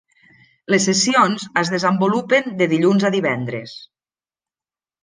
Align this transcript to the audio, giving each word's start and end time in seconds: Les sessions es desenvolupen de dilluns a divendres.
Les 0.73 0.87
sessions 0.89 1.45
es 1.63 1.71
desenvolupen 1.75 2.51
de 2.63 2.71
dilluns 2.73 3.07
a 3.11 3.13
divendres. 3.19 3.79